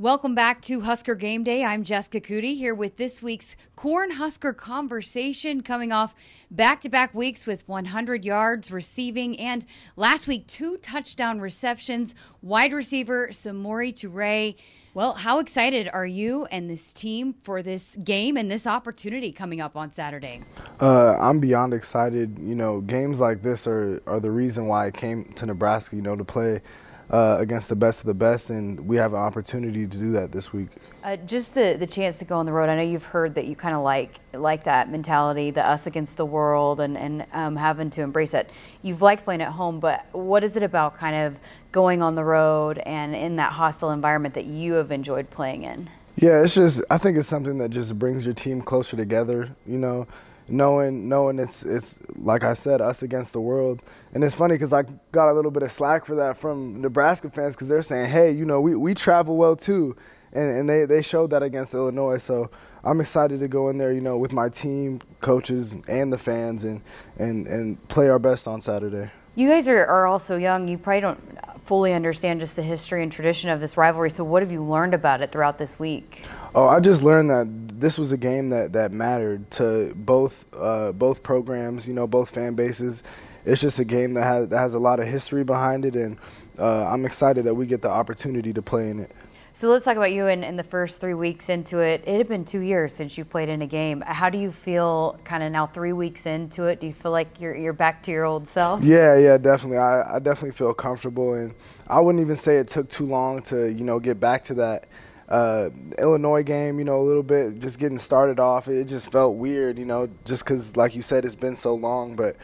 [0.00, 1.62] Welcome back to Husker Game Day.
[1.62, 6.14] I'm Jessica Cootie here with this week's Corn Husker conversation coming off
[6.50, 9.66] back to back weeks with 100 yards receiving and
[9.96, 12.14] last week two touchdown receptions.
[12.40, 14.54] Wide receiver Samori Toure.
[14.94, 19.60] Well, how excited are you and this team for this game and this opportunity coming
[19.60, 20.40] up on Saturday?
[20.80, 22.38] Uh, I'm beyond excited.
[22.38, 26.00] You know, games like this are, are the reason why I came to Nebraska, you
[26.00, 26.62] know, to play
[27.10, 30.30] uh, against the best of the best, and we have an opportunity to do that
[30.30, 30.68] this week.
[31.02, 32.68] Uh, just the, the chance to go on the road.
[32.68, 36.16] I know you've heard that you kind of like like that mentality, the us against
[36.16, 38.50] the world, and and um, having to embrace it.
[38.82, 41.36] You've liked playing at home, but what is it about kind of
[41.72, 45.90] going on the road and in that hostile environment that you have enjoyed playing in?
[46.16, 49.48] Yeah, it's just I think it's something that just brings your team closer together.
[49.66, 50.06] You know,
[50.50, 53.82] knowing knowing it's it's like I said, us against the world.
[54.12, 54.82] And it's funny because I
[55.12, 58.32] got a little bit of slack for that from Nebraska fans because they're saying, hey,
[58.32, 59.96] you know, we, we travel well too,
[60.32, 62.18] and and they they showed that against Illinois.
[62.18, 62.50] So
[62.84, 66.64] I'm excited to go in there, you know, with my team, coaches, and the fans,
[66.64, 66.82] and
[67.18, 69.10] and and play our best on Saturday.
[69.40, 70.68] You guys are, are also young.
[70.68, 74.10] You probably don't fully understand just the history and tradition of this rivalry.
[74.10, 76.24] So, what have you learned about it throughout this week?
[76.54, 80.92] Oh, I just learned that this was a game that, that mattered to both uh,
[80.92, 81.88] both programs.
[81.88, 83.02] You know, both fan bases.
[83.46, 86.18] It's just a game that has that has a lot of history behind it, and
[86.58, 89.10] uh, I'm excited that we get the opportunity to play in it.
[89.52, 92.04] So let's talk about you in, in the first three weeks into it.
[92.06, 94.00] It had been two years since you played in a game.
[94.06, 96.80] How do you feel kind of now three weeks into it?
[96.80, 98.82] Do you feel like you're, you're back to your old self?
[98.82, 99.78] Yeah, yeah, definitely.
[99.78, 101.34] I, I definitely feel comfortable.
[101.34, 101.52] And
[101.88, 104.86] I wouldn't even say it took too long to, you know, get back to that
[105.28, 108.68] uh, Illinois game, you know, a little bit, just getting started off.
[108.68, 112.14] It just felt weird, you know, just because, like you said, it's been so long.
[112.14, 112.36] But,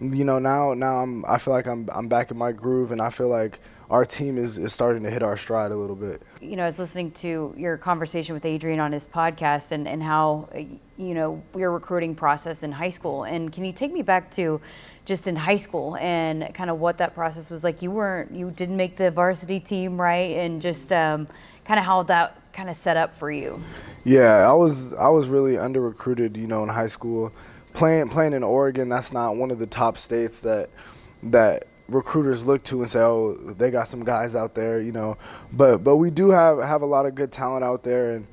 [0.00, 3.02] you know, now now I'm I feel like I'm I'm back in my groove, and
[3.02, 3.58] I feel like–
[3.90, 6.22] our team is, is starting to hit our stride a little bit.
[6.40, 10.02] You know, I was listening to your conversation with Adrian on his podcast and, and
[10.02, 10.48] how,
[10.96, 13.24] you know, your recruiting process in high school.
[13.24, 14.60] And can you take me back to
[15.04, 17.82] just in high school and kind of what that process was like?
[17.82, 20.36] You weren't, you didn't make the varsity team, right?
[20.36, 21.28] And just um,
[21.64, 23.62] kind of how that kind of set up for you.
[24.04, 27.32] Yeah, I was I was really under recruited, you know, in high school.
[27.72, 30.70] Playing playing in Oregon, that's not one of the top states that
[31.24, 35.16] that recruiters look to and say, "Oh, they got some guys out there," you know.
[35.52, 38.26] But but we do have have a lot of good talent out there, and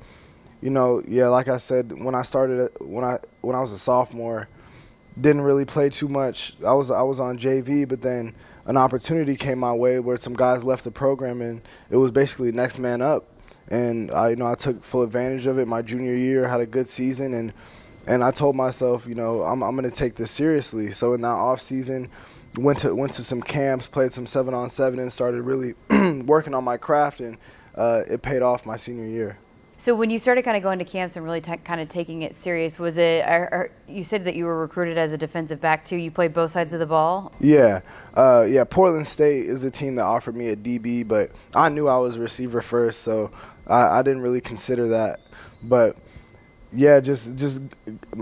[0.60, 3.78] you know, yeah, like I said, when I started when I when I was a
[3.78, 4.48] sophomore,
[5.20, 6.56] didn't really play too much.
[6.66, 8.34] I was I was on JV, but then
[8.66, 12.52] an opportunity came my way where some guys left the program, and it was basically
[12.52, 13.28] next man up.
[13.68, 15.66] And I, you know, I took full advantage of it.
[15.66, 17.52] My junior year, had a good season, and
[18.06, 20.90] and I told myself, you know, I'm I'm going to take this seriously.
[20.90, 22.10] So in that off season,
[22.56, 25.74] went to went to some camps, played some seven on seven, and started really
[26.24, 27.38] working on my craft, and
[27.74, 29.38] uh, it paid off my senior year.
[29.82, 32.22] So when you started kind of going to camps and really t- kind of taking
[32.22, 33.24] it serious, was it?
[33.26, 35.96] Or, or you said that you were recruited as a defensive back too.
[35.96, 37.32] You played both sides of the ball.
[37.40, 37.80] Yeah,
[38.14, 38.62] uh, yeah.
[38.62, 42.16] Portland State is a team that offered me a DB, but I knew I was
[42.16, 43.32] receiver first, so
[43.66, 45.20] I, I didn't really consider that.
[45.64, 45.96] But
[46.74, 47.62] yeah, just just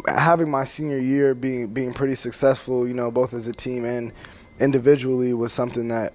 [0.08, 4.12] having my senior year being being pretty successful, you know, both as a team and
[4.58, 6.12] individually was something that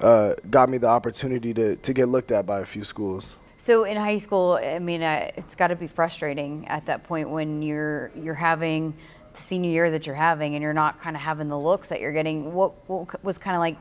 [0.00, 3.38] uh, got me the opportunity to to get looked at by a few schools.
[3.56, 7.30] So in high school, I mean, uh, it's got to be frustrating at that point
[7.30, 8.94] when you're you're having
[9.32, 12.00] the senior year that you're having and you're not kind of having the looks that
[12.00, 12.52] you're getting.
[12.52, 13.76] What, what was kind of like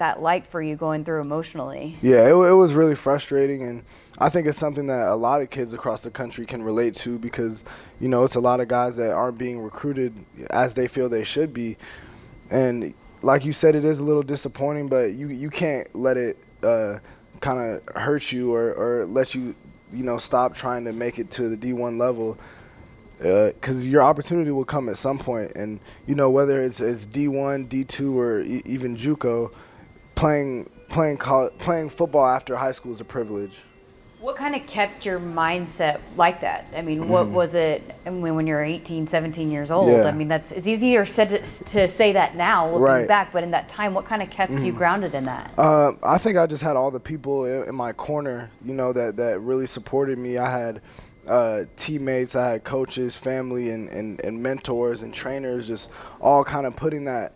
[0.00, 1.96] that like for you going through emotionally?
[2.02, 3.84] Yeah, it, it, was really frustrating, and
[4.18, 7.18] I think it's something that a lot of kids across the country can relate to
[7.18, 7.64] because,
[8.00, 10.12] you know, it's a lot of guys that aren't being recruited
[10.50, 11.76] as they feel they should be,
[12.50, 16.36] and like you said, it is a little disappointing, but you you can't let it
[16.62, 16.98] uh,
[17.40, 19.54] kind of hurt you or, or let you,
[19.92, 22.38] you know, stop trying to make it to the D1 level
[23.18, 27.06] because uh, your opportunity will come at some point, and you know whether it's it's
[27.06, 29.52] D1, D2, or e- even JUCO,
[30.20, 33.64] playing playing college, playing football after high school is a privilege.
[34.20, 36.66] What kind of kept your mindset like that?
[36.76, 37.32] I mean, what mm.
[37.32, 39.90] was it I mean, when you're 18, 17 years old?
[39.90, 40.02] Yeah.
[40.02, 43.08] I mean, that's it's easier said to, to say that now looking right.
[43.08, 44.62] back, but in that time, what kind of kept mm.
[44.62, 45.54] you grounded in that?
[45.56, 48.92] Uh, I think I just had all the people in, in, my corner, you know,
[48.92, 50.36] that that really supported me.
[50.36, 50.82] I had
[51.26, 55.90] uh, teammates, I had coaches, family, and, and, and mentors and trainers, just
[56.20, 57.32] all kind of putting that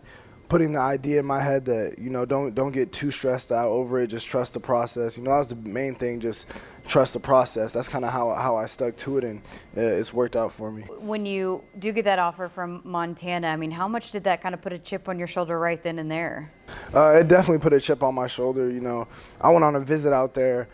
[0.49, 3.69] putting the idea in my head that you know don't don't get too stressed out
[3.69, 4.07] over it.
[4.07, 5.17] Just trust the process.
[5.17, 6.47] You know that was the main thing just
[6.87, 7.73] trust the process.
[7.73, 9.41] That's kind of how, how i stuck to it and
[9.75, 10.83] uh, it's worked out for me.
[10.99, 14.53] When you do get that offer from montana i mean how much did that kind
[14.53, 16.51] of put a chip on your shoulder right then and there?
[16.93, 19.07] Uh, it definitely put a chip on my shoulder you know.
[19.41, 20.67] I went on a visit out there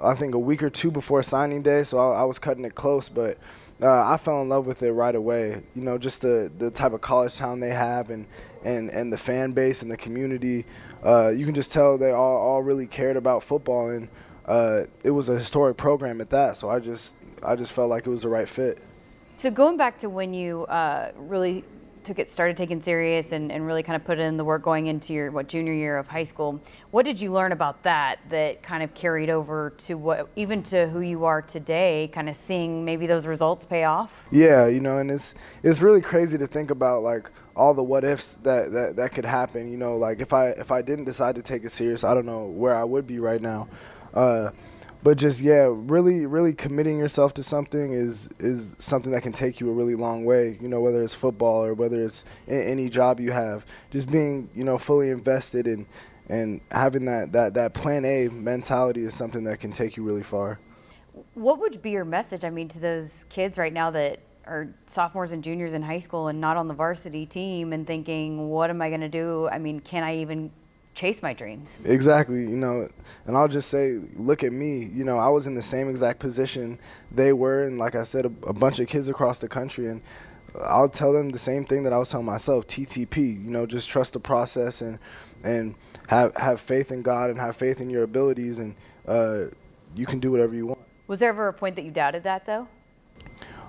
[0.00, 2.74] I think a week or two before signing day, so I, I was cutting it
[2.74, 3.08] close.
[3.08, 3.38] But
[3.82, 5.62] uh, I fell in love with it right away.
[5.74, 8.26] You know, just the the type of college town they have, and
[8.64, 10.64] and and the fan base and the community.
[11.04, 14.08] Uh, you can just tell they all all really cared about football, and
[14.46, 16.56] uh, it was a historic program at that.
[16.56, 18.78] So I just I just felt like it was the right fit.
[19.36, 21.64] So going back to when you uh, really
[22.08, 24.86] took it, started taking serious, and, and really kind of put in the work going
[24.86, 26.60] into your what junior year of high school.
[26.90, 30.88] What did you learn about that that kind of carried over to what even to
[30.88, 32.10] who you are today?
[32.12, 34.26] Kind of seeing maybe those results pay off.
[34.30, 38.04] Yeah, you know, and it's it's really crazy to think about like all the what
[38.04, 39.70] ifs that, that that could happen.
[39.70, 42.26] You know, like if I if I didn't decide to take it serious, I don't
[42.26, 43.68] know where I would be right now.
[44.14, 44.50] Uh,
[45.02, 49.60] but just yeah, really, really committing yourself to something is is something that can take
[49.60, 50.58] you a really long way.
[50.60, 54.64] You know, whether it's football or whether it's any job you have, just being you
[54.64, 55.86] know fully invested in
[56.28, 60.22] and having that that that plan A mentality is something that can take you really
[60.22, 60.58] far.
[61.34, 62.44] What would be your message?
[62.44, 66.28] I mean, to those kids right now that are sophomores and juniors in high school
[66.28, 69.48] and not on the varsity team and thinking, what am I going to do?
[69.48, 70.50] I mean, can I even
[70.98, 71.86] chase my dreams.
[71.86, 72.88] Exactly, you know,
[73.26, 74.90] and I'll just say, look at me.
[74.92, 76.78] You know, I was in the same exact position
[77.12, 80.02] they were, and like I said, a, a bunch of kids across the country, and
[80.60, 83.44] I'll tell them the same thing that I was telling myself: TTP.
[83.44, 84.98] You know, just trust the process and
[85.44, 85.76] and
[86.08, 88.74] have have faith in God and have faith in your abilities, and
[89.06, 89.44] uh,
[89.94, 90.80] you can do whatever you want.
[91.06, 92.68] Was there ever a point that you doubted that, though?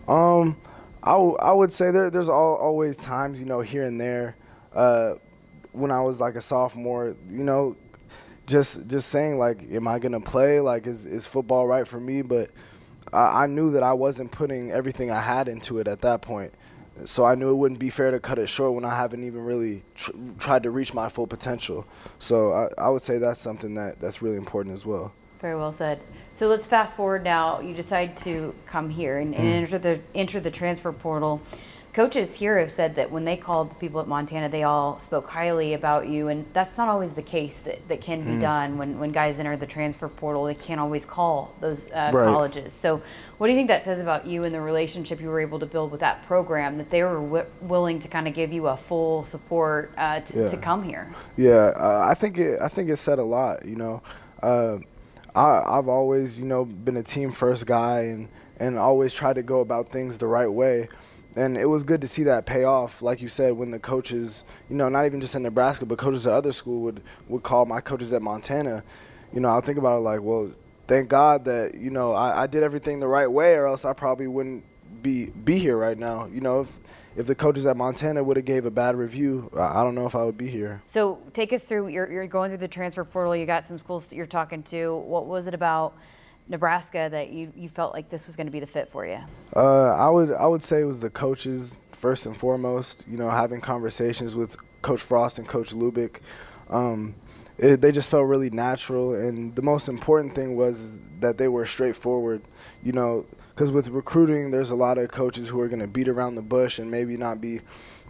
[0.07, 0.57] Um,
[1.03, 4.35] I, w- I would say there, there's all, always times, you know, here and there.
[4.75, 5.15] Uh,
[5.79, 7.75] when I was like a sophomore, you know,
[8.45, 10.59] just just saying like, am I gonna play?
[10.59, 12.21] Like, is is football right for me?
[12.21, 12.49] But
[13.13, 16.53] I, I knew that I wasn't putting everything I had into it at that point.
[17.05, 19.45] So I knew it wouldn't be fair to cut it short when I haven't even
[19.45, 21.87] really tr- tried to reach my full potential.
[22.17, 25.13] So I, I would say that's something that that's really important as well.
[25.39, 26.01] Very well said.
[26.33, 27.61] So let's fast forward now.
[27.61, 29.51] You decide to come here and, and mm.
[29.51, 31.41] enter the enter the transfer portal
[31.99, 35.29] coaches here have said that when they called the people at Montana, they all spoke
[35.29, 38.39] highly about you, and that's not always the case that, that can be mm.
[38.39, 40.45] done when, when guys enter the transfer portal.
[40.45, 42.23] They can't always call those uh, right.
[42.23, 42.71] colleges.
[42.71, 43.01] So,
[43.37, 45.65] what do you think that says about you and the relationship you were able to
[45.65, 46.77] build with that program?
[46.77, 50.39] That they were w- willing to kind of give you a full support uh, to,
[50.39, 50.47] yeah.
[50.47, 51.13] to, come here.
[51.35, 52.61] Yeah, uh, I think it.
[52.61, 53.65] I think it said a lot.
[53.65, 54.01] You know,
[54.41, 54.77] uh,
[55.35, 59.43] I, I've always you know been a team first guy and and always tried to
[59.43, 60.87] go about things the right way
[61.35, 63.01] and it was good to see that pay off.
[63.01, 66.25] Like you said, when the coaches, you know, not even just in Nebraska, but coaches
[66.27, 68.83] at other school would would call my coaches at Montana.
[69.33, 70.51] You know, I'll think about it like, well,
[70.87, 73.93] thank God that you know I, I did everything the right way, or else I
[73.93, 74.63] probably wouldn't
[75.01, 76.27] be be here right now.
[76.27, 76.79] You know, if
[77.15, 80.15] if the coaches at Montana would have gave a bad review, I don't know if
[80.15, 80.81] I would be here.
[80.85, 81.89] So take us through.
[81.89, 83.35] You're, you're going through the transfer portal.
[83.35, 84.95] You got some schools you're talking to.
[84.95, 85.95] What was it about?
[86.49, 89.19] Nebraska that you, you felt like this was going to be the fit for you?
[89.55, 93.05] Uh, I would I would say it was the coaches first and foremost.
[93.07, 96.21] You know, having conversations with Coach Frost and Coach Lubick,
[96.69, 97.15] um,
[97.57, 99.13] it, they just felt really natural.
[99.13, 102.41] And the most important thing was that they were straightforward.
[102.83, 103.25] You know,
[103.59, 106.41] because with recruiting, there's a lot of coaches who are going to beat around the
[106.41, 107.59] bush and maybe not be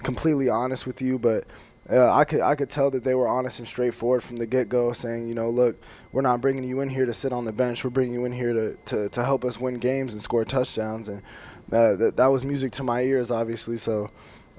[0.04, 1.44] completely honest with you, but
[1.90, 4.70] uh, I could I could tell that they were honest and straightforward from the get
[4.70, 5.82] go, saying, you know, look,
[6.12, 7.84] we're not bringing you in here to sit on the bench.
[7.84, 11.10] We're bringing you in here to, to, to help us win games and score touchdowns,
[11.10, 11.24] and
[11.70, 13.78] that that was music to my ears, obviously.
[13.78, 14.12] So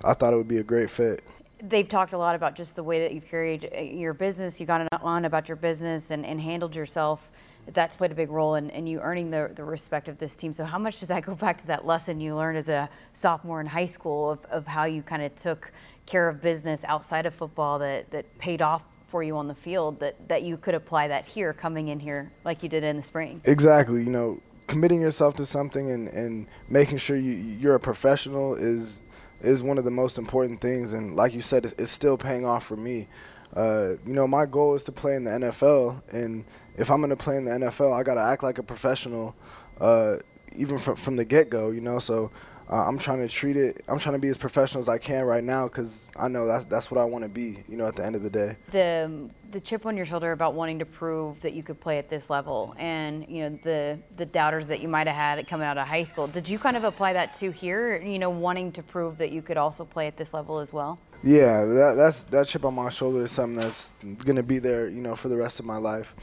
[0.03, 1.23] I thought it would be a great fit.
[1.62, 4.59] They've talked a lot about just the way that you've carried uh, your business.
[4.59, 7.31] You got on about your business and, and handled yourself.
[7.73, 10.53] That's played a big role in, in you earning the, the respect of this team.
[10.53, 13.61] So, how much does that go back to that lesson you learned as a sophomore
[13.61, 15.73] in high school of, of how you kind of took
[16.07, 19.99] care of business outside of football that, that paid off for you on the field
[20.00, 23.03] that, that you could apply that here coming in here like you did in the
[23.03, 23.41] spring?
[23.45, 24.03] Exactly.
[24.03, 29.00] You know committing yourself to something and, and making sure you, you're a professional is
[29.41, 30.93] is one of the most important things.
[30.93, 33.09] And like you said it's, it's still paying off for me
[33.57, 36.45] uh, you know my goal is to play in the NFL and
[36.76, 39.35] if I'm going to play in the NFL I got to act like a professional
[39.80, 40.16] uh,
[40.54, 42.30] even from, from the get-go you know so
[42.71, 43.83] uh, I'm trying to treat it.
[43.88, 46.64] I'm trying to be as professional as I can right now because I know that's
[46.66, 47.64] that's what I want to be.
[47.69, 48.57] You know, at the end of the day.
[48.71, 52.09] The the chip on your shoulder about wanting to prove that you could play at
[52.09, 55.78] this level, and you know the the doubters that you might have had coming out
[55.78, 56.28] of high school.
[56.28, 58.00] Did you kind of apply that to here?
[58.00, 61.00] You know, wanting to prove that you could also play at this level as well.
[61.23, 63.91] Yeah, that, that's that chip on my shoulder is something that's
[64.25, 64.89] gonna be there.
[64.89, 66.15] You know, for the rest of my life.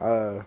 [0.00, 0.42] Uh,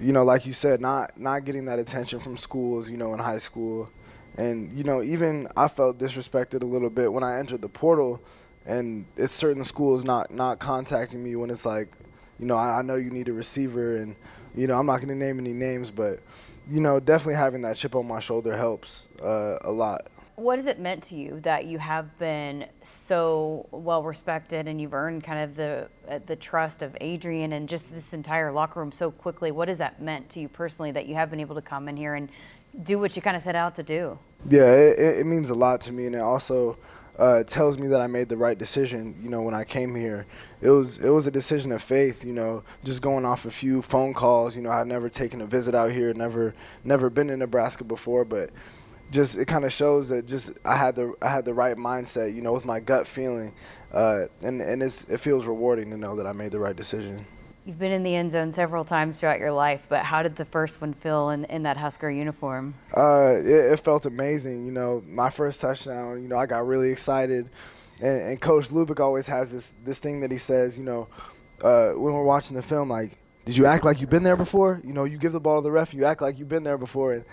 [0.00, 2.90] you know, like you said, not not getting that attention from schools.
[2.90, 3.90] You know, in high school
[4.38, 8.22] and you know, even I felt disrespected a little bit when I entered the portal,
[8.66, 11.88] and it's certain schools not not contacting me when it's like,
[12.38, 14.16] you know, I, I know you need a receiver, and
[14.56, 16.20] You know, I'm not to name any names, but
[16.70, 20.08] you know, definitely having that chip on my shoulder helps uh, a lot.
[20.36, 24.92] What has it meant to you that you have been so well respected and you've
[24.92, 28.92] earned kind of the uh, the trust of Adrian and just this entire locker room
[28.92, 29.50] so quickly?
[29.50, 31.96] What has that meant to you personally that you have been able to come in
[31.96, 32.28] here and
[32.82, 34.18] do what you kind of set out to do?
[34.46, 36.76] Yeah, it, it means a lot to me, and it also
[37.18, 39.18] uh, tells me that I made the right decision.
[39.22, 40.26] You know, when I came here,
[40.60, 42.26] it was it was a decision of faith.
[42.26, 44.54] You know, just going off a few phone calls.
[44.54, 48.26] You know, I'd never taken a visit out here, never never been in Nebraska before,
[48.26, 48.50] but
[49.10, 52.34] just it kind of shows that just I had the I had the right mindset,
[52.34, 53.52] you know, with my gut feeling,
[53.92, 57.24] uh, and and it's, it feels rewarding to know that I made the right decision.
[57.64, 60.44] You've been in the end zone several times throughout your life, but how did the
[60.44, 62.74] first one feel in, in that Husker uniform?
[62.96, 64.66] Uh, it, it, felt amazing.
[64.66, 66.22] You know, my first touchdown.
[66.22, 67.50] You know, I got really excited,
[68.00, 70.78] and, and Coach Lubick always has this this thing that he says.
[70.78, 71.08] You know,
[71.62, 74.80] uh, when we're watching the film, like, did you act like you've been there before?
[74.84, 76.78] You know, you give the ball to the ref, you act like you've been there
[76.78, 77.24] before, and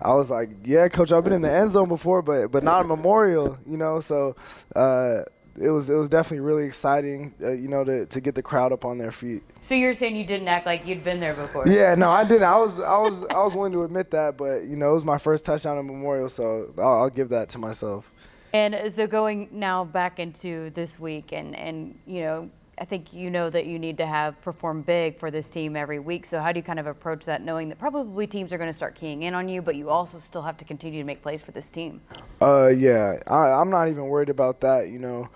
[0.00, 2.84] I was like, yeah, coach, I've been in the end zone before, but but not
[2.84, 4.00] a memorial, you know.
[4.00, 4.36] So
[4.74, 5.22] uh,
[5.60, 8.72] it was it was definitely really exciting, uh, you know, to to get the crowd
[8.72, 9.42] up on their feet.
[9.60, 11.66] So you're saying you didn't act like you'd been there before?
[11.66, 12.44] Yeah, no, I didn't.
[12.44, 15.04] I was I was I was willing to admit that, but you know, it was
[15.04, 18.12] my first touchdown at Memorial, so I'll, I'll give that to myself.
[18.52, 23.30] And so going now back into this week, and and you know I think you
[23.30, 26.26] know that you need to have perform big for this team every week.
[26.26, 28.76] So how do you kind of approach that, knowing that probably teams are going to
[28.76, 31.40] start keying in on you, but you also still have to continue to make plays
[31.40, 32.02] for this team?
[32.42, 34.88] Uh, yeah, I, am not even worried about that.
[34.88, 35.28] You know,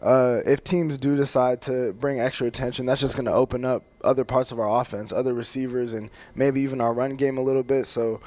[0.00, 3.82] uh, if teams do decide to bring extra attention, that's just going to open up
[4.02, 7.62] other parts of our offense, other receivers, and maybe even our run game a little
[7.62, 7.86] bit.
[7.86, 8.22] So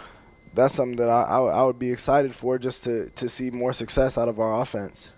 [0.54, 3.74] that's something that I, I, I would be excited for, just to to see more
[3.74, 5.14] success out of our offense.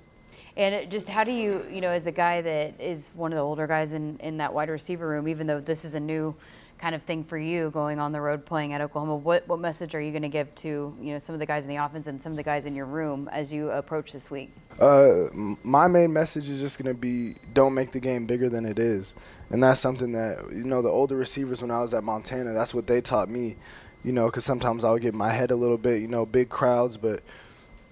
[0.58, 3.44] And just how do you, you know, as a guy that is one of the
[3.44, 6.36] older guys in, in that wide receiver room, even though this is a new
[6.78, 9.94] kind of thing for you going on the road playing at Oklahoma, what, what message
[9.94, 12.08] are you going to give to, you know, some of the guys in the offense
[12.08, 14.52] and some of the guys in your room as you approach this week?
[14.80, 15.28] Uh,
[15.64, 18.80] my main message is just going to be don't make the game bigger than it
[18.80, 19.16] is.
[19.52, 22.74] And that's something that, you know, the older receivers when I was at Montana, that's
[22.74, 23.58] what they taught me,
[24.04, 26.50] you know, because sometimes I would get my head a little bit, you know, big
[26.50, 27.22] crowds, but–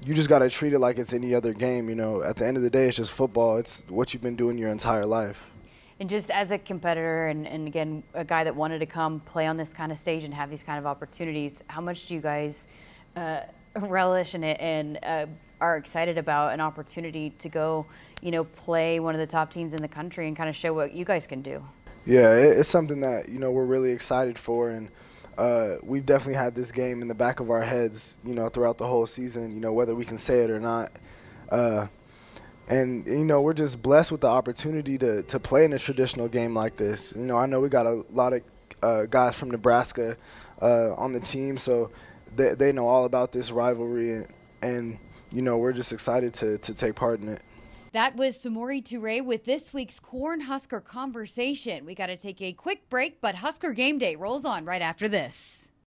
[0.06, 1.90] you just got to treat it like it's any other game.
[1.90, 3.58] You know, at the end of the day, it's just football.
[3.58, 5.52] It's what you've been doing your entire life.
[6.00, 9.46] And just as a competitor, and, and again, a guy that wanted to come play
[9.48, 12.22] on this kind of stage and have these kind of opportunities, how much do you
[12.22, 12.68] guys
[13.18, 13.42] uh,
[13.80, 15.26] relish in it and uh,
[15.60, 17.86] are excited about an opportunity to go,
[18.22, 20.74] you know, play one of the top teams in the country and kind of show
[20.74, 21.62] what you guys can do?
[22.06, 24.90] Yeah, it's something that you know we're really excited for, and
[25.40, 28.78] uh, we've definitely had this game in the back of our heads, you know, throughout
[28.78, 30.92] the whole season, you know, whether we can say it or not.
[31.50, 31.88] Uh,
[32.68, 36.28] and you know, we're just blessed with the opportunity to to play in a traditional
[36.28, 37.14] game like this.
[37.16, 38.42] You know, I know we got a lot of
[38.84, 40.18] uh, guys from Nebraska
[40.62, 41.90] uh, on the team, so
[42.36, 44.28] they they know all about this rivalry, and,
[44.62, 45.00] and
[45.34, 47.42] you know, we're just excited to to take part in it.
[47.92, 51.86] That was Samori Toure with this week's Corn Husker conversation.
[51.86, 55.08] We got to take a quick break, but Husker Game Day rolls on right after
[55.08, 55.72] this.